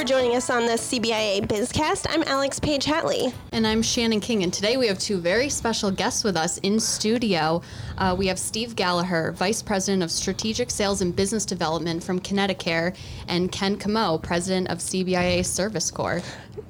for 0.00 0.06
joining 0.06 0.34
us 0.34 0.48
on 0.48 0.64
the 0.64 0.72
CBIA 0.72 1.46
Bizcast. 1.46 2.06
I'm 2.08 2.22
Alex 2.22 2.58
Page 2.58 2.86
Hatley. 2.86 3.34
And 3.52 3.66
I'm 3.66 3.82
Shannon 3.82 4.20
King. 4.20 4.42
And 4.42 4.50
today 4.50 4.78
we 4.78 4.86
have 4.86 4.98
two 4.98 5.18
very 5.18 5.50
special 5.50 5.90
guests 5.90 6.24
with 6.24 6.38
us 6.38 6.56
in 6.58 6.80
studio. 6.80 7.60
Uh, 7.98 8.16
we 8.18 8.26
have 8.28 8.38
Steve 8.38 8.76
Gallagher, 8.76 9.32
Vice 9.32 9.60
President 9.60 10.02
of 10.02 10.10
Strategic 10.10 10.70
Sales 10.70 11.02
and 11.02 11.14
Business 11.14 11.44
Development 11.44 12.02
from 12.02 12.18
ConnectiCare, 12.18 12.96
and 13.28 13.52
Ken 13.52 13.76
Camo, 13.76 14.16
President 14.16 14.68
of 14.68 14.78
CBIA 14.78 15.44
Service 15.44 15.90
Corps. 15.90 16.22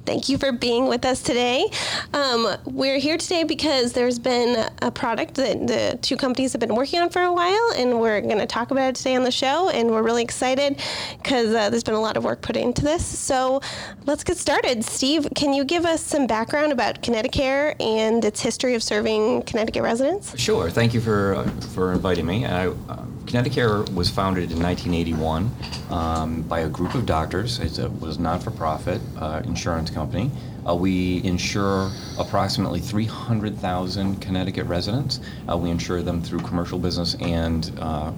Thank 0.05 0.29
you 0.29 0.37
for 0.37 0.51
being 0.51 0.87
with 0.87 1.05
us 1.05 1.21
today. 1.21 1.69
Um, 2.13 2.57
we're 2.65 2.97
here 2.97 3.17
today 3.17 3.43
because 3.43 3.93
there's 3.93 4.19
been 4.19 4.67
a 4.81 4.91
product 4.91 5.35
that 5.35 5.67
the 5.67 5.99
two 6.01 6.17
companies 6.17 6.53
have 6.53 6.59
been 6.59 6.75
working 6.75 6.99
on 6.99 7.09
for 7.09 7.21
a 7.21 7.31
while, 7.31 7.71
and 7.77 7.99
we're 7.99 8.19
going 8.21 8.39
to 8.39 8.47
talk 8.47 8.71
about 8.71 8.89
it 8.89 8.95
today 8.95 9.15
on 9.15 9.23
the 9.23 9.31
show. 9.31 9.69
And 9.69 9.91
we're 9.91 10.01
really 10.01 10.23
excited 10.23 10.81
because 11.21 11.53
uh, 11.53 11.69
there's 11.69 11.83
been 11.83 11.93
a 11.93 12.01
lot 12.01 12.17
of 12.17 12.23
work 12.23 12.41
put 12.41 12.57
into 12.57 12.81
this. 12.81 13.05
So 13.21 13.61
let's 14.05 14.23
get 14.23 14.37
started. 14.37 14.83
Steve, 14.83 15.27
can 15.35 15.53
you 15.53 15.63
give 15.63 15.85
us 15.85 16.03
some 16.03 16.25
background 16.27 16.71
about 16.71 17.03
ConnectiCare 17.03 17.79
and 17.79 18.25
its 18.25 18.41
history 18.41 18.73
of 18.73 18.81
serving 18.81 19.43
Connecticut 19.43 19.83
residents? 19.83 20.37
Sure. 20.39 20.69
Thank 20.69 20.93
you 20.93 21.01
for 21.01 21.35
uh, 21.35 21.49
for 21.73 21.93
inviting 21.93 22.25
me. 22.25 22.45
I, 22.45 22.67
uh, 22.67 23.05
ConnectiCare 23.25 23.93
was 23.93 24.09
founded 24.09 24.51
in 24.51 24.61
1981 24.61 25.49
um, 25.91 26.41
by 26.43 26.61
a 26.61 26.69
group 26.69 26.95
of 26.95 27.05
doctors. 27.05 27.59
It 27.59 27.89
was 28.01 28.17
a 28.17 28.21
not-for-profit 28.21 28.99
uh, 29.17 29.41
insurance 29.45 29.89
company. 29.89 30.31
Uh, 30.67 30.75
we 30.75 31.23
insure 31.23 31.91
approximately 32.19 32.79
300,000 32.79 34.19
Connecticut 34.19 34.65
residents. 34.65 35.21
Uh, 35.49 35.55
we 35.55 35.69
insure 35.69 36.01
them 36.01 36.21
through 36.21 36.39
commercial 36.39 36.77
business 36.77 37.15
and 37.21 37.71
uh, 37.79 38.11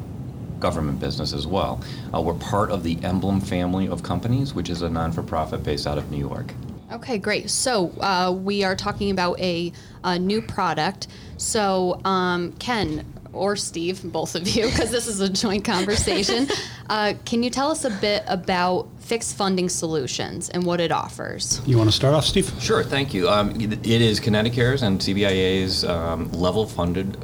government 0.63 0.97
business 0.97 1.33
as 1.33 1.45
well. 1.45 1.79
Uh, 2.13 2.21
we're 2.21 2.33
part 2.35 2.71
of 2.71 2.83
the 2.83 2.97
Emblem 3.03 3.41
family 3.41 3.87
of 3.89 4.01
companies, 4.01 4.53
which 4.53 4.69
is 4.69 4.81
a 4.81 4.89
non-for-profit 4.89 5.61
based 5.61 5.85
out 5.85 5.97
of 5.97 6.09
New 6.09 6.17
York. 6.17 6.53
Okay, 6.93 7.17
great. 7.17 7.49
So 7.49 7.89
uh, 7.99 8.31
we 8.31 8.63
are 8.63 8.75
talking 8.75 9.11
about 9.11 9.39
a, 9.39 9.73
a 10.05 10.17
new 10.17 10.41
product. 10.41 11.07
So 11.37 11.99
um, 12.05 12.53
Ken, 12.53 13.05
or 13.33 13.55
Steve, 13.57 14.03
both 14.03 14.35
of 14.35 14.47
you, 14.47 14.65
because 14.69 14.89
this 14.89 15.07
is 15.07 15.19
a 15.19 15.29
joint 15.29 15.65
conversation. 15.65 16.47
Uh, 16.89 17.13
can 17.23 17.41
you 17.41 17.49
tell 17.49 17.71
us 17.71 17.85
a 17.85 17.89
bit 17.89 18.23
about 18.27 18.89
fixed 18.99 19.37
funding 19.37 19.69
solutions 19.69 20.49
and 20.49 20.65
what 20.65 20.81
it 20.81 20.91
offers? 20.91 21.61
You 21.65 21.77
want 21.77 21.89
to 21.89 21.95
start 21.95 22.13
off, 22.13 22.25
Steve? 22.25 22.51
Sure, 22.59 22.83
thank 22.83 23.13
you. 23.13 23.29
Um, 23.29 23.59
it 23.59 23.85
is 23.85 24.19
ConnectiCare's 24.19 24.81
and 24.81 24.99
CBIA's 24.99 25.85
um, 25.85 26.29
level 26.33 26.67
funded 26.67 27.17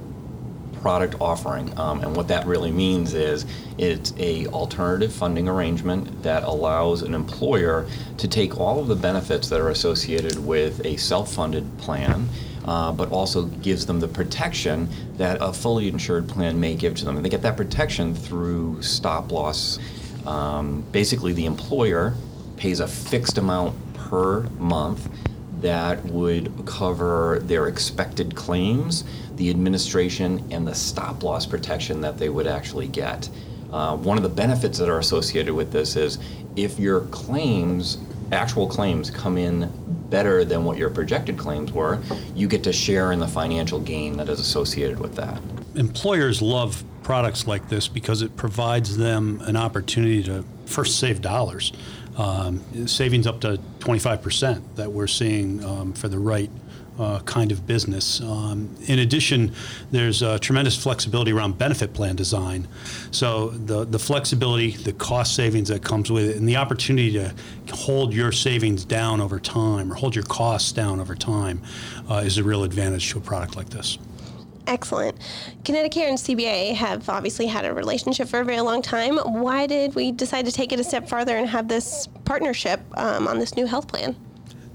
product 0.82 1.16
offering. 1.20 1.78
Um, 1.78 2.02
and 2.02 2.16
what 2.16 2.28
that 2.30 2.46
really 2.46 2.72
means 2.72 3.14
is 3.14 3.46
it's 3.78 4.14
a 4.18 4.48
alternative 4.48 5.14
funding 5.14 5.48
arrangement 5.48 6.24
that 6.24 6.44
allows 6.44 7.02
an 7.02 7.14
employer 7.14 7.88
to 8.18 8.28
take 8.28 8.60
all 8.60 8.80
of 8.80 8.88
the 8.88 8.96
benefits 8.96 9.50
that 9.50 9.60
are 9.60 9.70
associated 9.70 10.44
with 10.46 10.86
a 10.86 10.98
self-funded 10.98 11.78
plan 11.78 12.28
uh, 12.66 12.92
but 12.92 13.12
also 13.12 13.46
gives 13.46 13.86
them 13.86 14.00
the 14.00 14.08
protection 14.08 14.88
that 15.18 15.38
a 15.42 15.52
fully 15.52 15.88
insured 15.88 16.28
plan 16.30 16.60
may 16.60 16.76
give 16.76 16.96
to 16.96 17.06
them. 17.06 17.16
And 17.16 17.26
they 17.26 17.30
get 17.30 17.42
that 17.42 17.58
protection 17.58 18.14
through 18.14 18.82
stop 18.82 19.32
loss. 19.32 19.80
Um, 20.28 20.84
basically, 20.92 21.34
the 21.34 21.46
employer 21.46 22.14
pays 22.58 22.80
a 22.80 22.88
fixed 22.88 23.38
amount 23.38 23.76
per 23.96 24.42
month 24.60 25.10
that 25.62 26.06
would 26.06 26.66
cover 26.66 27.40
their 27.42 27.68
expected 27.68 28.36
claims, 28.36 29.04
the 29.40 29.50
administration, 29.50 30.46
and 30.52 30.68
the 30.68 30.76
stop 30.76 31.24
loss 31.24 31.46
protection 31.46 32.02
that 32.02 32.18
they 32.18 32.28
would 32.28 32.46
actually 32.46 32.88
get. 32.90 33.28
Uh, 33.72 33.96
one 33.96 34.18
of 34.18 34.24
the 34.24 34.30
benefits 34.30 34.78
that 34.78 34.90
are 34.90 35.00
associated 35.00 35.54
with 35.54 35.72
this 35.72 35.96
is 35.96 36.20
if 36.58 36.78
your 36.78 37.02
claims, 37.06 38.00
actual 38.34 38.68
claims, 38.68 39.10
come 39.10 39.38
in 39.38 39.72
better 40.10 40.44
than 40.44 40.66
what 40.66 40.78
your 40.78 40.90
projected 40.90 41.38
claims 41.38 41.72
were, 41.72 42.00
you 42.36 42.48
get 42.48 42.64
to 42.66 42.74
share 42.74 43.14
in 43.14 43.20
the 43.20 43.28
financial 43.28 43.80
gain 43.80 44.18
that 44.18 44.28
is 44.28 44.42
associated 44.42 45.00
with 45.00 45.16
that. 45.16 45.42
Employers 45.76 46.42
love 46.42 46.84
products 47.02 47.48
like 47.48 47.70
this 47.70 47.88
because 47.88 48.22
it 48.22 48.36
provides 48.36 48.98
them 48.98 49.42
an 49.46 49.56
opportunity 49.56 50.22
to 50.24 50.44
first 50.66 51.00
save 51.00 51.22
dollars. 51.22 51.72
Um, 52.20 52.86
savings 52.86 53.26
up 53.26 53.40
to 53.42 53.62
25% 53.80 54.76
that 54.76 54.92
we're 54.92 55.08
seeing 55.08 55.64
um, 55.64 55.94
for 55.94 56.10
the 56.10 56.20
right 56.20 56.52
uh, 57.00 57.20
kind 57.22 57.52
of 57.52 57.66
business. 57.66 58.20
Um, 58.20 58.76
in 58.88 59.00
addition, 59.00 59.54
there's 59.92 60.22
uh, 60.22 60.38
tremendous 60.40 60.76
flexibility 60.76 61.32
around 61.32 61.58
benefit 61.58 61.94
plan 61.94 62.18
design. 62.18 62.68
So 63.12 63.52
the 63.52 63.86
the 63.86 64.00
flexibility, 64.00 64.72
the 64.72 64.92
cost 64.92 65.34
savings 65.34 65.70
that 65.70 65.82
comes 65.82 66.12
with 66.12 66.30
it, 66.30 66.36
and 66.36 66.48
the 66.48 66.58
opportunity 66.58 67.14
to 67.14 67.34
hold 67.74 68.14
your 68.14 68.34
savings 68.34 68.84
down 68.84 69.22
over 69.22 69.40
time 69.40 69.90
or 69.90 69.96
hold 69.96 70.14
your 70.14 70.26
costs 70.26 70.74
down 70.74 71.00
over 71.00 71.16
time 71.16 71.62
uh, 72.10 72.16
is 72.16 72.38
a 72.38 72.44
real 72.44 72.66
advantage 72.66 73.10
to 73.12 73.20
a 73.20 73.22
product 73.22 73.56
like 73.56 73.70
this. 73.70 73.98
Excellent. 74.70 75.18
ConnectiCare 75.64 76.10
and 76.10 76.18
CBA 76.18 76.76
have 76.76 77.10
obviously 77.10 77.48
had 77.48 77.66
a 77.66 77.74
relationship 77.74 78.28
for 78.28 78.40
a 78.40 78.46
very 78.46 78.62
long 78.62 78.84
time. 78.84 79.18
Why 79.18 79.66
did 79.66 79.96
we 79.96 80.12
decide 80.12 80.46
to 80.46 80.52
take 80.52 80.72
it 80.72 80.80
a 80.80 80.84
step 80.84 81.10
farther 81.10 81.36
and 81.36 81.50
have 81.50 81.68
this 81.68 82.08
partnership 82.24 82.80
um, 82.94 83.28
on 83.28 83.40
this 83.40 83.56
new 83.56 83.66
health 83.66 83.88
plan? 83.88 84.16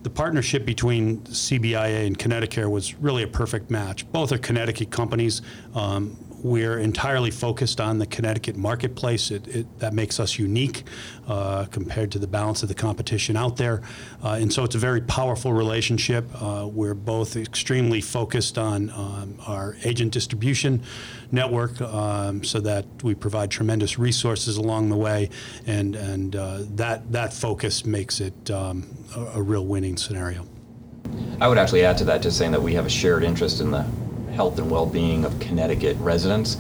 the 0.03 0.11
partnership 0.11 0.67
between 0.67 1.17
CBIA 1.23 2.07
and 2.07 2.19
ConnectiCare 2.19 2.71
was 2.71 2.95
really 2.97 3.23
a 3.23 3.27
perfect 3.27 3.71
match. 3.71 4.07
Both 4.13 4.33
are 4.33 4.39
Connecticut 4.39 4.91
companies. 4.91 5.41
Um, 5.75 6.19
we're 6.45 6.79
entirely 6.79 7.31
focused 7.31 7.81
on 7.81 7.99
the 7.99 8.05
Connecticut 8.05 8.55
marketplace. 8.55 9.31
It, 9.31 9.49
it, 9.49 9.79
that 9.79 9.95
makes 9.95 10.21
us 10.21 10.39
unique 10.39 10.85
uh, 11.27 11.65
compared 11.71 12.13
to 12.13 12.19
the 12.19 12.27
balance 12.27 12.63
of 12.63 12.69
the 12.69 12.75
competition 12.75 13.35
out 13.35 13.57
there. 13.57 13.81
Uh, 14.23 14.33
and 14.33 14.53
so 14.53 14.63
it's 14.63 14.75
a 14.75 14.79
very 14.79 15.01
powerful 15.01 15.55
relationship. 15.55 16.27
Uh, 16.35 16.69
we're 16.71 16.93
both 16.95 17.37
extremely 17.37 18.03
focused 18.03 18.59
on 18.59 18.91
um, 18.91 19.39
our 19.47 19.75
agent 19.85 20.13
distribution 20.13 20.83
network 21.33 21.81
um, 21.81 22.45
so 22.45 22.61
that 22.61 22.85
we 23.03 23.15
provide 23.15 23.51
tremendous 23.51 23.99
resources 23.99 24.59
along 24.59 24.91
the 24.91 24.97
way. 24.99 25.31
And, 25.67 25.97
and 25.97 26.37
uh, 26.37 26.59
that, 26.75 27.11
that 27.11 27.33
focus 27.33 27.87
makes 27.87 28.21
it 28.21 28.51
um, 28.51 28.87
a, 29.17 29.39
a 29.39 29.43
real 29.43 29.65
winning 29.65 29.97
scenario. 29.97 30.47
I 31.41 31.49
would 31.49 31.57
actually 31.57 31.87
add 31.87 31.97
to 31.99 32.05
that 32.05 32.21
just 32.21 32.37
saying 32.37 32.53
that 32.53 32.63
we 32.63 32.75
have 32.75 32.85
a 32.85 32.91
shared 32.91 33.25
interest 33.25 33.63
in 33.63 33.71
the 33.71 33.87
health 34.35 34.59
and 34.59 34.71
well-being 34.71 35.25
of 35.25 35.39
Connecticut 35.41 35.97
residents 35.99 36.57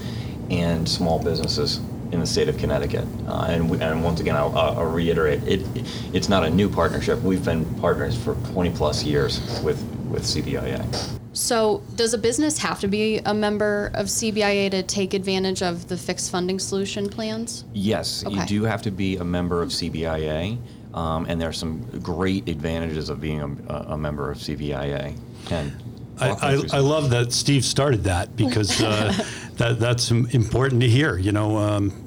and 0.50 0.88
small 0.88 1.22
businesses 1.22 1.80
in 2.12 2.20
the 2.20 2.26
state 2.26 2.48
of 2.48 2.56
Connecticut. 2.58 3.06
Uh, 3.26 3.46
and, 3.48 3.68
we, 3.68 3.80
and 3.80 4.02
once 4.02 4.20
again, 4.20 4.36
I'll, 4.36 4.56
I'll 4.56 4.84
reiterate, 4.84 5.42
it, 5.42 5.60
it, 5.76 6.14
it's 6.14 6.28
not 6.28 6.44
a 6.44 6.50
new 6.50 6.68
partnership. 6.68 7.20
We've 7.22 7.44
been 7.44 7.64
partners 7.76 8.16
for 8.16 8.34
20 8.52 8.70
plus 8.70 9.04
years 9.04 9.40
with, 9.62 9.82
with 10.08 10.22
CBIA. 10.22 11.20
So, 11.32 11.82
does 11.96 12.14
a 12.14 12.18
business 12.18 12.58
have 12.58 12.78
to 12.80 12.88
be 12.88 13.18
a 13.18 13.34
member 13.34 13.90
of 13.94 14.06
CBIA 14.06 14.70
to 14.70 14.84
take 14.84 15.14
advantage 15.14 15.62
of 15.62 15.88
the 15.88 15.96
fixed 15.96 16.30
funding 16.30 16.60
solution 16.60 17.08
plans? 17.08 17.64
Yes, 17.72 18.24
okay. 18.24 18.36
you 18.36 18.46
do 18.46 18.62
have 18.62 18.82
to 18.82 18.92
be 18.92 19.16
a 19.16 19.24
member 19.24 19.60
of 19.60 19.70
CBIA, 19.70 20.56
um, 20.94 21.26
and 21.28 21.40
there 21.40 21.48
are 21.48 21.52
some 21.52 21.82
great 22.00 22.48
advantages 22.48 23.08
of 23.08 23.20
being 23.20 23.40
a, 23.68 23.74
a 23.74 23.98
member 23.98 24.30
of 24.30 24.38
CBIA. 24.38 25.18
And 25.50 25.72
I, 26.20 26.30
I, 26.30 26.52
I, 26.72 26.78
love 26.78 27.10
that 27.10 27.32
Steve 27.32 27.64
started 27.64 28.04
that 28.04 28.36
because 28.36 28.80
uh, 28.80 29.12
that, 29.56 29.78
that's 29.80 30.10
important 30.10 30.80
to 30.82 30.88
hear. 30.88 31.16
You 31.16 31.32
know, 31.32 31.56
um, 31.58 32.03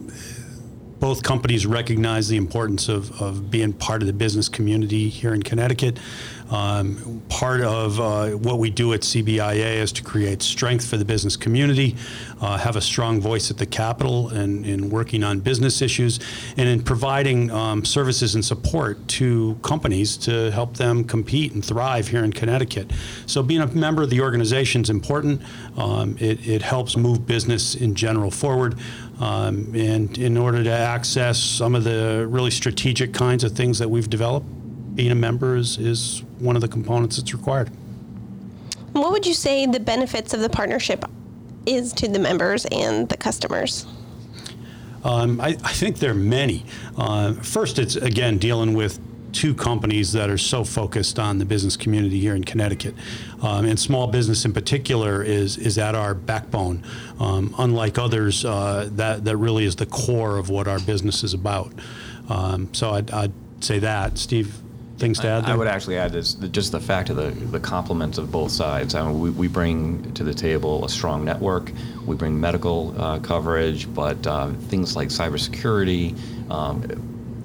both 1.00 1.24
companies 1.24 1.66
recognize 1.66 2.28
the 2.28 2.38
importance 2.38 2.90
of, 2.90 3.22
of 3.22 3.52
being 3.52 3.74
part 3.74 4.02
of 4.02 4.08
the 4.08 4.14
business 4.14 4.50
community 4.50 5.10
here 5.10 5.34
in 5.34 5.44
Connecticut. 5.44 6.00
Um, 6.50 7.22
part 7.28 7.62
of 7.62 8.00
uh, 8.00 8.30
what 8.30 8.60
we 8.60 8.70
do 8.70 8.94
at 8.94 9.02
CBIA 9.02 9.76
is 9.76 9.92
to 9.94 10.04
create 10.04 10.42
strength 10.42 10.88
for 10.88 10.96
the 10.96 11.04
business 11.04 11.36
community, 11.36 11.96
uh, 12.40 12.58
have 12.58 12.78
a 12.78 12.82
strong 12.82 13.20
voice 13.20 13.52
at 13.52 13.58
the 13.58 13.66
Capitol 13.66 14.30
and 14.30 14.66
in 14.66 14.90
working 14.90 15.24
on 15.24 15.42
business 15.42 15.82
issues, 15.82 16.20
and 16.56 16.70
in 16.70 16.82
providing 16.82 17.52
um, 17.52 17.84
services 17.84 18.36
and 18.36 18.46
support 18.46 19.06
to 19.10 19.56
companies 19.62 20.16
to 20.18 20.50
help 20.52 20.76
them 20.76 21.04
compete 21.04 21.52
and 21.54 21.66
thrive 21.66 22.08
here 22.08 22.24
in 22.24 22.32
Connecticut. 22.32 22.92
So 23.26 23.44
being 23.44 23.62
a 23.62 23.68
member 23.68 24.04
of 24.04 24.10
the 24.10 24.22
organization 24.22 24.82
is 24.82 24.90
important. 24.90 25.42
Um, 25.78 26.16
it, 26.20 26.48
it 26.48 26.62
helps 26.62 26.96
move 26.96 27.28
business 27.28 27.76
in 27.76 27.94
general 27.94 28.32
forward. 28.32 28.76
Um, 29.20 29.74
and 29.76 30.16
in 30.18 30.38
order 30.38 30.64
to 30.64 30.72
access 30.72 31.40
some 31.40 31.74
of 31.74 31.84
the 31.84 32.28
really 32.30 32.52
strategic 32.52 33.14
kinds 33.14 33.44
of 33.44 33.54
things 33.54 33.80
that 33.80 33.90
we've 33.90 34.10
developed, 34.10 34.46
being 34.96 35.12
a 35.12 35.16
member 35.16 35.56
is, 35.56 35.78
is 35.78 36.24
one 36.40 36.56
of 36.56 36.62
the 36.62 36.68
components 36.68 37.18
that's 37.18 37.34
required. 37.34 37.70
What 38.94 39.12
would 39.12 39.26
you 39.26 39.34
say 39.34 39.66
the 39.66 39.80
benefits 39.80 40.34
of 40.34 40.40
the 40.40 40.50
partnership 40.50 41.06
is 41.66 41.94
to 41.94 42.08
the 42.08 42.20
members 42.20 42.66
and 42.66 43.08
the 43.10 43.18
customers? 43.18 43.86
Um, 45.04 45.40
I, 45.40 45.50
I, 45.64 45.74
think 45.74 46.00
there 46.00 46.12
are 46.12 46.16
many. 46.16 46.66
Uh, 46.98 47.34
first, 47.34 47.80
it's 47.80 47.96
again 47.96 48.40
dealing 48.40 48.74
with 48.74 49.00
two 49.38 49.54
companies 49.54 50.14
that 50.14 50.32
are 50.32 50.38
so 50.38 50.64
focused 50.64 51.20
on 51.20 51.38
the 51.38 51.46
business 51.46 51.78
community 51.78 52.20
here 52.20 52.36
in 52.36 52.44
Connecticut, 52.44 52.96
um, 53.44 53.66
and 53.66 53.80
small 53.80 54.08
business 54.08 54.46
in 54.46 54.52
particular 54.52 55.22
is 55.22 55.58
is 55.58 55.78
at 55.78 55.94
our 55.94 56.16
backbone. 56.16 56.84
Um, 57.20 57.54
unlike 57.60 58.00
others, 58.00 58.44
uh, 58.44 58.90
that 58.94 59.26
that 59.26 59.38
really 59.38 59.66
is 59.66 59.76
the 59.76 59.86
core 59.86 60.38
of 60.38 60.50
what 60.50 60.68
our 60.68 60.80
business 60.80 61.24
is 61.24 61.36
about. 61.36 61.72
Um, 62.30 62.74
so 62.74 62.92
I'd, 62.92 63.12
I'd 63.12 63.34
say 63.60 63.78
that. 63.80 64.18
Steve, 64.18 64.56
things 64.98 65.20
to 65.20 65.28
add 65.28 65.46
I 65.46 65.56
would 65.56 65.68
actually 65.68 65.98
add 65.98 66.16
is 66.16 66.34
just 66.34 66.72
the 66.72 66.80
fact 66.80 67.12
of 67.12 67.16
the, 67.16 67.30
the 67.30 67.60
complements 67.60 68.18
of 68.18 68.32
both 68.32 68.52
sides. 68.52 68.96
I 68.96 69.06
mean, 69.06 69.20
we, 69.20 69.30
we 69.30 69.48
bring 69.48 70.12
to 70.14 70.24
the 70.24 70.34
table 70.34 70.84
a 70.84 70.90
strong 70.90 71.24
network. 71.24 71.72
We 72.06 72.16
bring 72.16 72.40
medical 72.40 73.00
uh, 73.00 73.20
coverage, 73.20 73.94
but 73.94 74.26
uh, 74.26 74.50
things 74.70 74.96
like 74.96 75.10
cybersecurity, 75.10 76.16
um, 76.50 76.82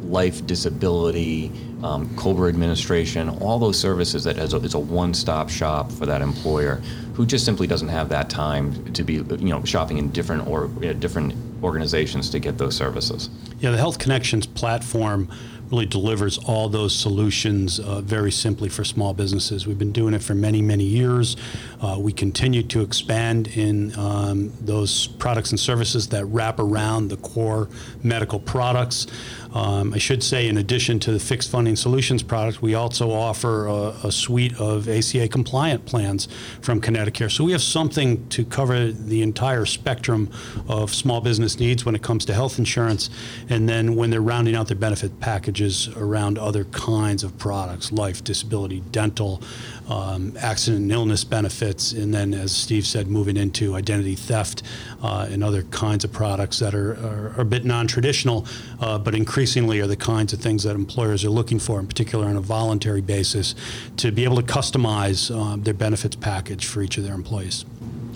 life 0.04 0.46
disability, 0.46 1.50
um, 1.82 2.14
COBRA 2.16 2.48
administration, 2.48 3.28
all 3.28 3.58
those 3.58 3.78
services 3.78 4.24
that 4.24 4.38
is 4.38 4.54
a, 4.54 4.76
a 4.76 4.80
one-stop 4.80 5.48
shop 5.48 5.90
for 5.92 6.06
that 6.06 6.22
employer 6.22 6.82
who 7.14 7.26
just 7.26 7.44
simply 7.44 7.66
doesn't 7.66 7.88
have 7.88 8.08
that 8.08 8.30
time 8.30 8.92
to 8.92 9.04
be, 9.04 9.14
you 9.14 9.50
know, 9.50 9.62
shopping 9.64 9.98
in 9.98 10.10
different 10.10 10.46
or 10.46 10.64
uh, 10.84 10.92
different 10.94 11.34
organizations 11.62 12.30
to 12.30 12.38
get 12.38 12.58
those 12.58 12.76
services. 12.76 13.28
Yeah, 13.60 13.70
the 13.70 13.76
Health 13.76 13.98
Connections 13.98 14.46
platform 14.46 15.28
really 15.72 15.86
delivers 15.86 16.36
all 16.36 16.68
those 16.68 16.94
solutions 16.94 17.80
uh, 17.80 18.02
very 18.02 18.30
simply 18.30 18.68
for 18.68 18.84
small 18.84 19.14
businesses. 19.14 19.66
We've 19.66 19.78
been 19.78 19.90
doing 19.90 20.12
it 20.12 20.22
for 20.22 20.34
many, 20.34 20.60
many 20.60 20.84
years. 20.84 21.36
Uh, 21.80 21.96
we 21.98 22.12
continue 22.12 22.62
to 22.64 22.82
expand 22.82 23.48
in 23.56 23.98
um, 23.98 24.52
those 24.60 25.06
products 25.06 25.50
and 25.50 25.58
services 25.58 26.08
that 26.08 26.26
wrap 26.26 26.60
around 26.60 27.08
the 27.08 27.16
core 27.16 27.70
medical 28.02 28.38
products. 28.38 29.06
Um, 29.54 29.92
I 29.92 29.98
should 29.98 30.22
say, 30.22 30.48
in 30.48 30.58
addition 30.58 30.98
to 31.00 31.12
the 31.12 31.18
fixed 31.18 31.50
funding 31.50 31.76
solutions 31.76 32.22
product, 32.22 32.62
we 32.62 32.74
also 32.74 33.10
offer 33.10 33.66
a, 33.66 33.94
a 34.04 34.12
suite 34.12 34.58
of 34.58 34.88
ACA 34.88 35.28
compliant 35.28 35.84
plans 35.84 36.28
from 36.62 36.80
ConnectiCare. 36.80 37.30
So 37.30 37.44
we 37.44 37.52
have 37.52 37.62
something 37.62 38.26
to 38.28 38.44
cover 38.44 38.92
the 38.92 39.22
entire 39.22 39.66
spectrum 39.66 40.30
of 40.68 40.94
small 40.94 41.20
business 41.20 41.58
needs 41.58 41.84
when 41.84 41.94
it 41.94 42.02
comes 42.02 42.24
to 42.26 42.34
health 42.34 42.58
insurance. 42.58 43.10
And 43.48 43.68
then 43.68 43.94
when 43.94 44.10
they're 44.10 44.22
rounding 44.22 44.54
out 44.54 44.68
their 44.68 44.76
benefit 44.76 45.20
packages 45.62 45.88
around 45.96 46.38
other 46.38 46.64
kinds 46.64 47.22
of 47.22 47.36
products, 47.38 47.92
life, 47.92 48.24
disability, 48.24 48.80
dental, 48.90 49.40
um, 49.88 50.32
accident 50.40 50.82
and 50.82 50.92
illness 50.92 51.24
benefits, 51.24 51.92
and 51.92 52.12
then, 52.12 52.34
as 52.34 52.52
Steve 52.52 52.86
said, 52.86 53.06
moving 53.06 53.36
into 53.36 53.74
identity 53.74 54.14
theft 54.14 54.62
uh, 55.02 55.28
and 55.30 55.44
other 55.44 55.62
kinds 55.64 56.04
of 56.04 56.12
products 56.12 56.58
that 56.58 56.74
are, 56.74 56.94
are, 56.94 57.34
are 57.36 57.40
a 57.40 57.44
bit 57.44 57.64
non 57.64 57.86
traditional, 57.86 58.46
uh, 58.80 58.98
but 58.98 59.14
increasingly 59.14 59.80
are 59.80 59.86
the 59.86 59.96
kinds 59.96 60.32
of 60.32 60.40
things 60.40 60.64
that 60.64 60.74
employers 60.74 61.24
are 61.24 61.30
looking 61.30 61.58
for, 61.58 61.78
in 61.78 61.86
particular 61.86 62.26
on 62.26 62.36
a 62.36 62.40
voluntary 62.40 63.00
basis, 63.00 63.54
to 63.96 64.10
be 64.10 64.24
able 64.24 64.36
to 64.36 64.42
customize 64.42 65.30
um, 65.34 65.62
their 65.62 65.74
benefits 65.74 66.16
package 66.16 66.66
for 66.66 66.82
each 66.82 66.98
of 66.98 67.04
their 67.04 67.14
employees. 67.14 67.64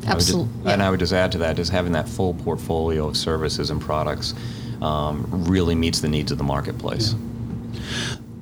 I 0.04 0.10
would 0.10 0.16
Absolutely. 0.16 0.72
And 0.72 0.82
I 0.82 0.90
would 0.90 1.00
just 1.00 1.12
add 1.12 1.32
to 1.32 1.38
that 1.38 1.58
is 1.58 1.68
having 1.68 1.92
that 1.92 2.08
full 2.08 2.34
portfolio 2.34 3.08
of 3.08 3.16
services 3.16 3.70
and 3.70 3.80
products 3.80 4.34
um, 4.80 5.26
really 5.48 5.74
meets 5.74 6.00
the 6.00 6.08
needs 6.08 6.32
of 6.32 6.38
the 6.38 6.44
marketplace. 6.44 7.14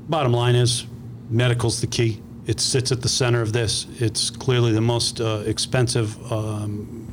Bottom 0.09 0.33
line 0.33 0.55
is, 0.55 0.87
medical's 1.31 1.81
the 1.81 1.87
key. 1.87 2.21
It 2.47 2.61
sits 2.61 2.93
at 2.93 3.01
the 3.01 3.09
center 3.09 3.41
of 3.41 3.53
this. 3.53 3.87
It's 3.99 4.29
clearly 4.29 4.73
the 4.73 4.81
most 4.81 5.21
uh, 5.21 5.43
expensive 5.47 6.33
um, 6.33 7.05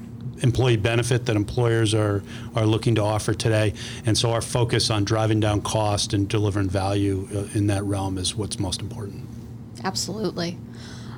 employee 0.42 0.78
benefit 0.78 1.26
that 1.26 1.36
employers 1.36 1.94
are 1.94 2.24
are 2.56 2.66
looking 2.66 2.96
to 2.96 3.02
offer 3.02 3.34
today, 3.34 3.74
and 4.06 4.18
so 4.18 4.32
our 4.32 4.42
focus 4.42 4.90
on 4.90 5.04
driving 5.04 5.40
down 5.40 5.62
cost 5.62 6.14
and 6.14 6.28
delivering 6.28 6.70
value 6.70 7.28
uh, 7.34 7.58
in 7.58 7.68
that 7.68 7.84
realm 7.84 8.18
is 8.18 8.36
what's 8.36 8.60
most 8.60 8.82
important. 8.82 9.26
Absolutely. 9.84 10.58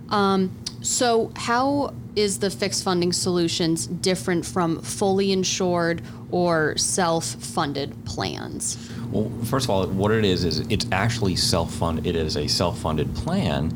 Um, 0.09 0.55
so, 0.83 1.31
how 1.35 1.93
is 2.15 2.39
the 2.39 2.49
fixed 2.49 2.83
funding 2.83 3.13
solutions 3.13 3.87
different 3.87 4.45
from 4.45 4.81
fully 4.81 5.31
insured 5.31 6.01
or 6.29 6.75
self 6.77 7.25
funded 7.25 8.05
plans? 8.05 8.77
Well, 9.11 9.31
first 9.45 9.65
of 9.65 9.69
all, 9.69 9.85
what 9.87 10.11
it 10.11 10.25
is 10.25 10.43
is 10.43 10.59
it's 10.59 10.87
actually 10.91 11.35
self-funded. 11.35 12.07
It 12.07 12.15
is 12.15 12.35
a 12.35 12.47
self-funded 12.47 13.13
plan, 13.15 13.71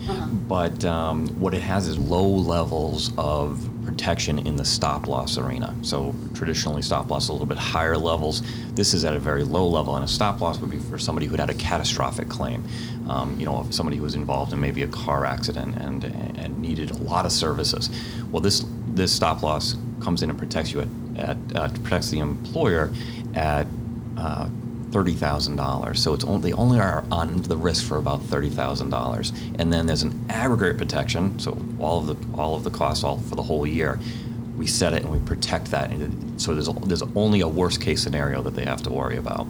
but 0.47 0.83
um, 0.83 1.27
what 1.39 1.53
it 1.53 1.61
has 1.61 1.87
is 1.87 1.97
low 1.97 2.27
levels 2.27 3.15
of 3.19 3.69
protection 3.85 4.39
in 4.39 4.55
the 4.55 4.65
stop 4.65 5.07
loss 5.07 5.37
arena. 5.37 5.75
So 5.83 6.15
traditionally, 6.33 6.81
stop 6.81 7.09
loss 7.11 7.29
a 7.29 7.31
little 7.31 7.45
bit 7.45 7.59
higher 7.59 7.97
levels. 7.97 8.41
This 8.73 8.95
is 8.95 9.05
at 9.05 9.15
a 9.15 9.19
very 9.19 9.43
low 9.43 9.67
level, 9.67 9.95
and 9.95 10.03
a 10.03 10.07
stop 10.07 10.41
loss 10.41 10.59
would 10.59 10.71
be 10.71 10.79
for 10.79 10.97
somebody 10.97 11.27
who 11.27 11.35
had 11.35 11.51
a 11.51 11.53
catastrophic 11.53 12.29
claim. 12.29 12.63
Um, 13.07 13.39
you 13.39 13.45
know, 13.45 13.65
somebody 13.69 13.97
who 13.97 14.03
was 14.03 14.15
involved 14.15 14.53
in 14.53 14.59
maybe 14.59 14.81
a 14.81 14.87
car 14.87 15.23
accident 15.23 15.77
and 15.77 16.03
and 16.03 16.59
needed 16.59 16.96
a 16.99 17.03
lot 17.03 17.25
of 17.25 17.31
services. 17.31 17.89
Well, 18.31 18.41
this 18.41 18.65
this 18.89 19.11
stop 19.11 19.43
loss 19.43 19.75
comes 20.01 20.23
in 20.23 20.29
and 20.29 20.39
protects 20.39 20.71
you 20.71 20.81
at, 20.81 20.87
at 21.17 21.37
uh, 21.55 21.69
protects 21.69 22.09
the 22.09 22.19
employer 22.19 22.91
at 23.35 23.67
uh, 24.17 24.49
thirty 24.91 25.13
thousand 25.13 25.55
dollars. 25.55 26.01
So 26.01 26.13
it's 26.13 26.23
only 26.23 26.51
they 26.51 26.57
only 26.57 26.79
are 26.79 27.03
on 27.11 27.41
the 27.43 27.57
risk 27.57 27.85
for 27.85 27.97
about 27.97 28.21
thirty 28.23 28.49
thousand 28.49 28.89
dollars, 28.89 29.31
and 29.59 29.71
then 29.71 29.85
there's 29.85 30.03
an 30.03 30.25
aggregate 30.29 30.77
protection. 30.77 31.37
So 31.39 31.57
all 31.79 31.99
of 31.99 32.07
the 32.07 32.37
all 32.37 32.55
of 32.55 32.63
the 32.63 32.71
costs 32.71 33.03
all 33.03 33.19
for 33.19 33.35
the 33.35 33.43
whole 33.43 33.65
year. 33.67 33.99
We 34.57 34.65
set 34.65 34.93
it 34.93 35.03
and 35.03 35.11
we 35.11 35.19
protect 35.19 35.69
that. 35.69 35.91
And 35.91 36.41
so 36.41 36.55
there's 36.55 36.67
there's 36.87 37.03
only 37.15 37.41
a 37.41 37.47
worst 37.47 37.79
case 37.79 38.01
scenario 38.01 38.41
that 38.41 38.55
they 38.55 38.65
have 38.65 38.81
to 38.83 38.89
worry 38.89 39.17
about. 39.17 39.45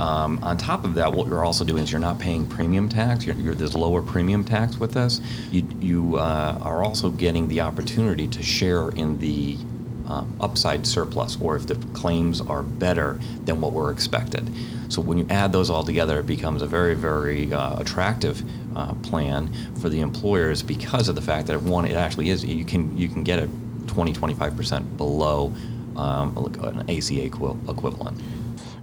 Um, 0.00 0.42
on 0.42 0.56
top 0.56 0.84
of 0.86 0.94
that, 0.94 1.12
what 1.12 1.26
you're 1.26 1.44
also 1.44 1.62
doing 1.62 1.82
is 1.82 1.92
you're 1.92 2.00
not 2.00 2.18
paying 2.18 2.46
premium 2.46 2.88
tax. 2.88 3.26
You're, 3.26 3.36
you're, 3.36 3.54
there's 3.54 3.76
lower 3.76 4.00
premium 4.00 4.44
tax 4.44 4.78
with 4.78 4.92
this. 4.92 5.20
You, 5.50 5.68
you 5.78 6.16
uh, 6.16 6.58
are 6.62 6.82
also 6.82 7.10
getting 7.10 7.48
the 7.48 7.60
opportunity 7.60 8.26
to 8.28 8.42
share 8.42 8.88
in 8.88 9.18
the 9.18 9.58
um, 10.06 10.34
upside 10.40 10.86
surplus, 10.86 11.38
or 11.38 11.54
if 11.54 11.66
the 11.66 11.74
claims 11.92 12.40
are 12.40 12.62
better 12.62 13.20
than 13.44 13.60
what 13.60 13.74
were 13.74 13.92
expected. 13.92 14.50
So 14.88 15.02
when 15.02 15.18
you 15.18 15.26
add 15.28 15.52
those 15.52 15.68
all 15.68 15.84
together, 15.84 16.18
it 16.20 16.26
becomes 16.26 16.62
a 16.62 16.66
very, 16.66 16.94
very 16.94 17.52
uh, 17.52 17.78
attractive 17.78 18.42
uh, 18.74 18.94
plan 18.94 19.52
for 19.80 19.90
the 19.90 20.00
employers 20.00 20.62
because 20.62 21.10
of 21.10 21.14
the 21.14 21.22
fact 21.22 21.46
that 21.48 21.60
one, 21.60 21.84
it 21.84 21.94
actually 21.94 22.30
is 22.30 22.42
you 22.42 22.64
can 22.64 22.96
you 22.96 23.08
can 23.08 23.22
get 23.22 23.38
it 23.38 23.50
20, 23.86 24.12
25 24.12 24.56
percent 24.56 24.96
below 24.96 25.52
um, 25.96 26.36
an 26.62 26.80
ACA 26.90 27.24
equi- 27.24 27.56
equivalent. 27.68 28.18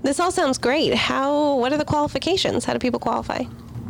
This 0.07 0.21
all 0.21 0.31
sounds 0.31 0.57
great. 0.57 0.93
How? 0.93 1.55
What 1.55 1.73
are 1.73 1.77
the 1.77 1.83
qualifications? 1.83 2.63
How 2.63 2.71
do 2.71 2.79
people 2.79 2.97
qualify? 2.97 3.43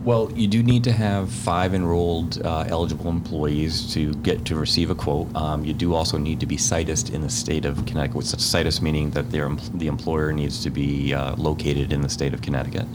Well, 0.04 0.32
you 0.32 0.48
do 0.48 0.64
need 0.64 0.84
to 0.86 0.92
have 0.92 1.32
five 1.32 1.76
enrolled 1.76 2.42
uh, 2.44 2.66
eligible 2.68 3.08
employees 3.08 3.94
to 3.94 4.16
get 4.16 4.44
to 4.46 4.56
receive 4.56 4.90
a 4.90 4.96
quote. 4.96 5.28
Um, 5.36 5.64
you 5.64 5.74
do 5.74 5.94
also 5.94 6.18
need 6.18 6.40
to 6.40 6.48
be 6.48 6.58
situs 6.58 7.08
in 7.10 7.22
the 7.22 7.30
state 7.30 7.66
of 7.66 7.86
Connecticut. 7.86 8.24
Such 8.24 8.40
situs 8.40 8.82
meaning 8.82 9.12
that 9.12 9.30
their, 9.30 9.46
em- 9.46 9.60
the 9.76 9.86
employer 9.86 10.34
needs 10.34 10.64
to 10.64 10.72
be 10.72 11.14
uh, 11.14 11.36
located 11.36 11.94
in 11.94 12.02
the 12.02 12.10
state 12.10 12.34
of 12.34 12.42
Connecticut. 12.42 12.88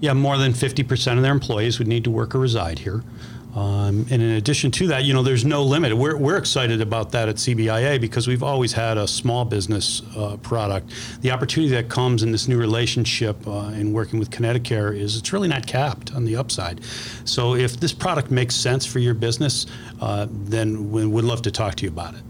Yeah, 0.00 0.12
more 0.12 0.36
than 0.36 0.52
50% 0.52 1.16
of 1.16 1.22
their 1.22 1.32
employees 1.32 1.78
would 1.78 1.88
need 1.88 2.04
to 2.04 2.10
work 2.10 2.34
or 2.34 2.38
reside 2.40 2.80
here. 2.80 3.02
Um, 3.56 4.06
and 4.10 4.20
in 4.20 4.32
addition 4.32 4.70
to 4.72 4.88
that, 4.88 5.04
you 5.04 5.14
know, 5.14 5.22
there's 5.22 5.46
no 5.46 5.62
limit. 5.62 5.96
We're, 5.96 6.16
we're 6.16 6.36
excited 6.36 6.82
about 6.82 7.10
that 7.12 7.30
at 7.30 7.36
CBIA 7.36 7.98
because 7.98 8.28
we've 8.28 8.42
always 8.42 8.74
had 8.74 8.98
a 8.98 9.08
small 9.08 9.46
business 9.46 10.02
uh, 10.14 10.36
product. 10.36 10.92
The 11.22 11.30
opportunity 11.30 11.72
that 11.74 11.88
comes 11.88 12.22
in 12.22 12.32
this 12.32 12.48
new 12.48 12.58
relationship 12.58 13.48
uh, 13.48 13.72
in 13.74 13.94
working 13.94 14.18
with 14.18 14.30
ConnectiCare 14.30 14.94
is 14.94 15.16
it's 15.16 15.32
really 15.32 15.48
not 15.48 15.66
capped 15.66 16.14
on 16.14 16.26
the 16.26 16.36
upside. 16.36 16.84
So 17.24 17.54
if 17.54 17.80
this 17.80 17.94
product 17.94 18.30
makes 18.30 18.54
sense 18.54 18.84
for 18.84 18.98
your 18.98 19.14
business, 19.14 19.64
uh, 20.02 20.26
then 20.30 20.90
we 20.90 21.06
would 21.06 21.24
love 21.24 21.40
to 21.42 21.50
talk 21.50 21.76
to 21.76 21.84
you 21.84 21.90
about 21.90 22.14
it. 22.14 22.22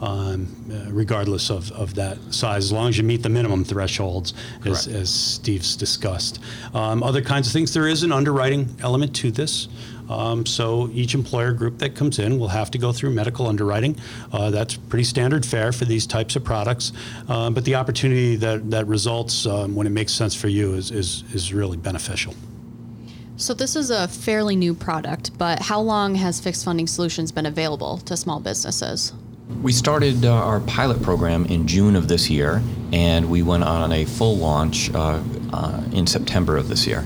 Um, 0.00 0.48
uh, 0.68 0.90
regardless 0.90 1.48
of, 1.48 1.70
of 1.70 1.94
that 1.94 2.18
size, 2.34 2.64
as 2.64 2.72
long 2.72 2.88
as 2.88 2.98
you 2.98 3.04
meet 3.04 3.22
the 3.22 3.28
minimum 3.28 3.64
thresholds, 3.64 4.34
as, 4.66 4.88
as 4.88 5.14
Steve's 5.14 5.76
discussed. 5.76 6.40
Um, 6.74 7.04
other 7.04 7.22
kinds 7.22 7.46
of 7.46 7.52
things, 7.52 7.72
there 7.72 7.86
is 7.86 8.02
an 8.02 8.10
underwriting 8.10 8.74
element 8.82 9.14
to 9.16 9.30
this. 9.30 9.68
Um, 10.08 10.44
so 10.46 10.90
each 10.92 11.14
employer 11.14 11.52
group 11.52 11.78
that 11.78 11.94
comes 11.94 12.18
in 12.18 12.38
will 12.38 12.48
have 12.48 12.70
to 12.72 12.78
go 12.78 12.92
through 12.92 13.10
medical 13.10 13.46
underwriting. 13.46 13.96
Uh, 14.32 14.50
that's 14.50 14.76
pretty 14.76 15.04
standard 15.04 15.44
fare 15.46 15.72
for 15.72 15.84
these 15.84 16.06
types 16.06 16.36
of 16.36 16.44
products. 16.44 16.92
Uh, 17.28 17.50
but 17.50 17.64
the 17.64 17.74
opportunity 17.74 18.36
that, 18.36 18.70
that 18.70 18.86
results 18.86 19.46
um, 19.46 19.74
when 19.74 19.86
it 19.86 19.90
makes 19.90 20.12
sense 20.12 20.34
for 20.34 20.48
you 20.48 20.74
is, 20.74 20.90
is, 20.90 21.24
is 21.32 21.52
really 21.52 21.76
beneficial. 21.76 22.34
So, 23.36 23.54
this 23.54 23.74
is 23.76 23.90
a 23.90 24.06
fairly 24.06 24.54
new 24.54 24.74
product, 24.74 25.36
but 25.38 25.60
how 25.60 25.80
long 25.80 26.14
has 26.14 26.38
fixed 26.38 26.64
funding 26.64 26.86
solutions 26.86 27.32
been 27.32 27.46
available 27.46 27.98
to 27.98 28.16
small 28.16 28.38
businesses? 28.40 29.12
We 29.62 29.72
started 29.72 30.24
uh, 30.24 30.32
our 30.32 30.60
pilot 30.60 31.02
program 31.02 31.46
in 31.46 31.66
June 31.66 31.96
of 31.96 32.08
this 32.08 32.30
year, 32.30 32.62
and 32.92 33.30
we 33.30 33.42
went 33.42 33.64
on 33.64 33.90
a 33.92 34.04
full 34.04 34.36
launch 34.36 34.92
uh, 34.94 35.22
uh, 35.52 35.82
in 35.92 36.06
September 36.06 36.56
of 36.56 36.68
this 36.68 36.86
year. 36.86 37.04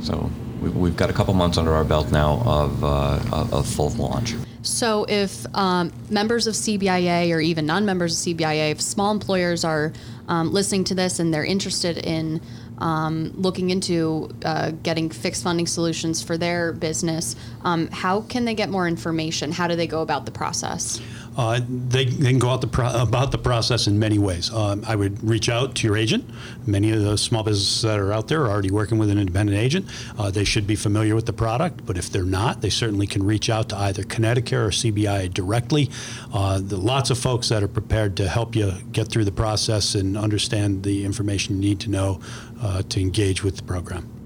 So 0.00 0.28
we- 0.28 0.45
we've 0.60 0.96
got 0.96 1.10
a 1.10 1.12
couple 1.12 1.34
months 1.34 1.58
under 1.58 1.72
our 1.74 1.84
belt 1.84 2.10
now 2.10 2.42
of, 2.44 2.84
uh, 2.84 3.20
of 3.52 3.66
full 3.66 3.90
launch. 3.90 4.34
So, 4.62 5.04
if 5.08 5.46
um, 5.54 5.92
members 6.10 6.48
of 6.48 6.54
CBIA 6.54 7.32
or 7.32 7.40
even 7.40 7.66
non 7.66 7.86
members 7.86 8.26
of 8.26 8.36
CBIA, 8.36 8.72
if 8.72 8.80
small 8.80 9.12
employers 9.12 9.64
are 9.64 9.92
um, 10.28 10.52
listening 10.52 10.82
to 10.84 10.94
this 10.94 11.20
and 11.20 11.32
they're 11.32 11.44
interested 11.44 11.98
in 11.98 12.40
um, 12.78 13.32
looking 13.36 13.70
into 13.70 14.30
uh, 14.44 14.72
getting 14.82 15.10
fixed 15.10 15.42
funding 15.42 15.66
solutions 15.66 16.22
for 16.22 16.36
their 16.36 16.72
business, 16.72 17.36
um, 17.64 17.88
how 17.88 18.22
can 18.22 18.44
they 18.44 18.54
get 18.54 18.68
more 18.68 18.86
information? 18.88 19.52
How 19.52 19.66
do 19.66 19.76
they 19.76 19.86
go 19.86 20.02
about 20.02 20.26
the 20.26 20.32
process? 20.32 21.00
Uh, 21.36 21.60
they, 21.68 22.06
they 22.06 22.30
can 22.30 22.38
go 22.38 22.48
out 22.48 22.62
the 22.62 22.66
pro- 22.66 23.00
about 23.00 23.30
the 23.30 23.38
process 23.38 23.86
in 23.86 23.98
many 23.98 24.18
ways. 24.18 24.50
Um, 24.52 24.82
I 24.86 24.96
would 24.96 25.22
reach 25.22 25.48
out 25.48 25.74
to 25.76 25.86
your 25.86 25.96
agent. 25.96 26.24
Many 26.66 26.92
of 26.92 27.02
the 27.02 27.18
small 27.18 27.42
businesses 27.42 27.82
that 27.82 27.98
are 27.98 28.12
out 28.12 28.28
there 28.28 28.42
are 28.42 28.48
already 28.48 28.70
working 28.70 28.96
with 28.96 29.10
an 29.10 29.18
independent 29.18 29.58
agent. 29.58 29.86
Uh, 30.18 30.30
they 30.30 30.44
should 30.44 30.66
be 30.66 30.76
familiar 30.76 31.14
with 31.14 31.26
the 31.26 31.34
product, 31.34 31.84
but 31.84 31.98
if 31.98 32.10
they're 32.10 32.24
not, 32.24 32.62
they 32.62 32.70
certainly 32.70 33.06
can 33.06 33.22
reach 33.22 33.50
out 33.50 33.68
to 33.68 33.76
either 33.76 34.02
ConnectiCare 34.02 34.66
or 34.66 34.70
CBI 34.70 35.32
directly. 35.34 35.90
Uh, 36.32 36.60
lots 36.70 37.10
of 37.10 37.18
folks 37.18 37.50
that 37.50 37.62
are 37.62 37.68
prepared 37.68 38.16
to 38.16 38.28
help 38.28 38.56
you 38.56 38.72
get 38.92 39.08
through 39.08 39.26
the 39.26 39.32
process 39.32 39.94
and 39.94 40.16
understand 40.16 40.84
the 40.84 41.04
information 41.04 41.56
you 41.56 41.68
need 41.68 41.80
to 41.80 41.90
know 41.90 42.20
uh, 42.66 42.82
to 42.82 43.00
engage 43.00 43.44
with 43.44 43.56
the 43.56 43.62
program. 43.62 44.16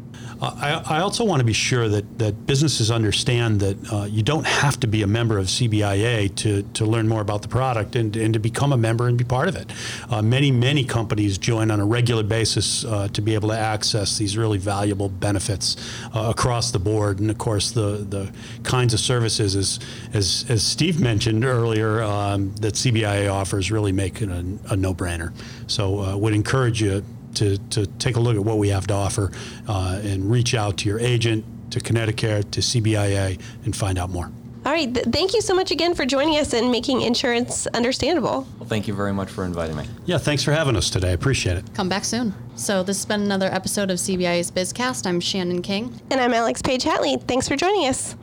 I, 0.42 0.82
I, 0.86 1.00
also 1.00 1.22
want 1.22 1.40
to 1.40 1.44
be 1.44 1.52
sure 1.52 1.86
that, 1.90 2.18
that 2.18 2.46
businesses 2.46 2.90
understand 2.90 3.60
that 3.60 3.92
uh, 3.92 4.04
you 4.04 4.22
don't 4.22 4.46
have 4.46 4.80
to 4.80 4.86
be 4.86 5.02
a 5.02 5.06
member 5.06 5.36
of 5.36 5.46
CBIA 5.46 6.34
to, 6.36 6.62
to 6.62 6.86
learn 6.86 7.08
more 7.08 7.20
about 7.20 7.42
the 7.42 7.48
product 7.48 7.94
and, 7.94 8.16
and 8.16 8.32
to 8.32 8.40
become 8.40 8.72
a 8.72 8.76
member 8.78 9.06
and 9.06 9.18
be 9.18 9.24
part 9.24 9.48
of 9.48 9.56
it. 9.56 9.70
Uh, 10.08 10.22
many, 10.22 10.50
many 10.50 10.82
companies 10.82 11.36
join 11.36 11.70
on 11.70 11.78
a 11.78 11.84
regular 11.84 12.22
basis 12.22 12.86
uh, 12.86 13.08
to 13.08 13.20
be 13.20 13.34
able 13.34 13.50
to 13.50 13.58
access 13.58 14.16
these 14.16 14.38
really 14.38 14.56
valuable 14.56 15.10
benefits 15.10 15.76
uh, 16.14 16.30
across 16.30 16.70
the 16.70 16.78
board. 16.78 17.20
And 17.20 17.30
of 17.30 17.36
course, 17.36 17.72
the, 17.72 18.06
the 18.08 18.32
kinds 18.62 18.94
of 18.94 19.00
services, 19.00 19.54
as, 19.54 19.78
as, 20.14 20.46
as 20.48 20.62
Steve 20.62 21.00
mentioned 21.00 21.44
earlier, 21.44 22.02
um, 22.02 22.54
that 22.56 22.74
CBIA 22.74 23.30
offers 23.30 23.70
really 23.70 23.92
make 23.92 24.22
it 24.22 24.30
a, 24.30 24.58
a 24.70 24.76
no 24.76 24.94
brainer. 24.94 25.34
So, 25.66 26.00
uh, 26.00 26.16
would 26.16 26.32
encourage 26.32 26.80
you 26.80 27.04
to, 27.34 27.58
to 27.70 27.86
take 27.86 28.16
a 28.16 28.20
look 28.20 28.36
at 28.36 28.44
what 28.44 28.58
we 28.58 28.68
have 28.68 28.86
to 28.88 28.94
offer 28.94 29.30
uh, 29.68 30.00
and 30.02 30.30
reach 30.30 30.54
out 30.54 30.78
to 30.78 30.88
your 30.88 31.00
agent, 31.00 31.44
to 31.70 31.80
ConnectiCare, 31.80 32.50
to 32.50 32.60
CBIA, 32.60 33.40
and 33.64 33.74
find 33.74 33.98
out 33.98 34.10
more. 34.10 34.30
All 34.66 34.72
right. 34.72 34.92
Th- 34.92 35.06
thank 35.06 35.32
you 35.32 35.40
so 35.40 35.54
much 35.54 35.70
again 35.70 35.94
for 35.94 36.04
joining 36.04 36.36
us 36.36 36.52
and 36.52 36.70
making 36.70 37.00
insurance 37.00 37.66
understandable. 37.68 38.46
Well, 38.58 38.68
thank 38.68 38.86
you 38.86 38.94
very 38.94 39.12
much 39.12 39.30
for 39.30 39.44
inviting 39.44 39.76
me. 39.76 39.84
Yeah, 40.04 40.18
thanks 40.18 40.42
for 40.42 40.52
having 40.52 40.76
us 40.76 40.90
today. 40.90 41.10
I 41.10 41.12
appreciate 41.12 41.56
it. 41.56 41.64
Come 41.74 41.88
back 41.88 42.04
soon. 42.04 42.34
So, 42.56 42.82
this 42.82 42.98
has 42.98 43.06
been 43.06 43.22
another 43.22 43.46
episode 43.46 43.90
of 43.90 43.96
CBIA's 43.98 44.50
Bizcast. 44.50 45.06
I'm 45.06 45.18
Shannon 45.18 45.62
King. 45.62 45.98
And 46.10 46.20
I'm 46.20 46.34
Alex 46.34 46.60
Page 46.60 46.84
Hatley. 46.84 47.22
Thanks 47.26 47.48
for 47.48 47.56
joining 47.56 47.86
us. 47.86 48.16